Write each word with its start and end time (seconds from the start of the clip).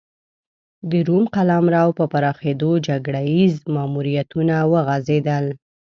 د 0.89 0.91
روم 1.07 1.25
قلمرو 1.35 1.95
په 1.99 2.05
پراخېدو 2.13 2.71
جګړه 2.87 3.21
ییز 3.33 3.53
ماموریتونه 3.75 4.55
وغځېدل 4.71 5.45